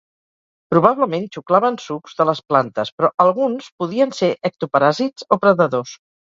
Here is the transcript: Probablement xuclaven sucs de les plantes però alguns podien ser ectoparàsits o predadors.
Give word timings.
Probablement 0.73 1.27
xuclaven 1.37 1.77
sucs 1.83 2.17
de 2.23 2.27
les 2.31 2.41
plantes 2.53 2.93
però 2.97 3.13
alguns 3.27 3.71
podien 3.85 4.17
ser 4.23 4.33
ectoparàsits 4.53 5.33
o 5.39 5.43
predadors. 5.47 5.97